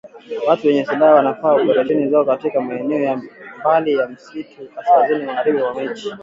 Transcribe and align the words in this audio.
Watu 0.47 0.67
wenye 0.67 0.85
silaha 0.85 1.13
wanafanya 1.15 1.53
operesheni 1.61 2.09
zao 2.11 2.25
katika 2.25 2.61
maeneo 2.61 2.99
ya 3.03 3.21
mbali 3.61 3.93
ya 3.93 4.07
misitu 4.07 4.69
kaskazini 4.75 5.23
magharibi 5.25 5.57
mwa 5.59 5.83
nchi 5.83 6.13